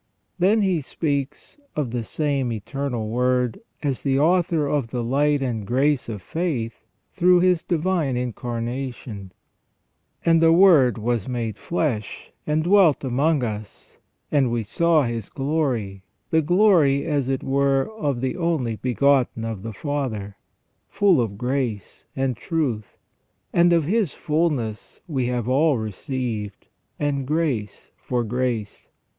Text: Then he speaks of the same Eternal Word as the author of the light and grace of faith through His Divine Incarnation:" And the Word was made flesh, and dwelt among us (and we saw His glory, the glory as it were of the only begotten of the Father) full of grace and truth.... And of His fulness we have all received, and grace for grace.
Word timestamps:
Then 0.39 0.63
he 0.63 0.81
speaks 0.81 1.59
of 1.75 1.91
the 1.91 2.03
same 2.03 2.51
Eternal 2.51 3.07
Word 3.09 3.61
as 3.83 4.01
the 4.01 4.17
author 4.17 4.65
of 4.65 4.87
the 4.87 5.03
light 5.03 5.43
and 5.43 5.63
grace 5.63 6.09
of 6.09 6.23
faith 6.23 6.81
through 7.13 7.41
His 7.41 7.61
Divine 7.61 8.17
Incarnation:" 8.17 9.31
And 10.25 10.41
the 10.41 10.51
Word 10.51 10.97
was 10.97 11.27
made 11.27 11.59
flesh, 11.59 12.31
and 12.47 12.63
dwelt 12.63 13.03
among 13.03 13.43
us 13.43 13.99
(and 14.31 14.49
we 14.51 14.63
saw 14.63 15.03
His 15.03 15.29
glory, 15.29 16.03
the 16.31 16.41
glory 16.41 17.05
as 17.05 17.29
it 17.29 17.43
were 17.43 17.87
of 17.95 18.21
the 18.21 18.35
only 18.37 18.77
begotten 18.77 19.45
of 19.45 19.61
the 19.61 19.71
Father) 19.71 20.35
full 20.89 21.21
of 21.21 21.37
grace 21.37 22.07
and 22.15 22.35
truth.... 22.35 22.97
And 23.53 23.71
of 23.71 23.85
His 23.85 24.15
fulness 24.15 24.99
we 25.07 25.27
have 25.27 25.47
all 25.47 25.77
received, 25.77 26.65
and 26.99 27.27
grace 27.27 27.91
for 27.95 28.23
grace. 28.23 28.89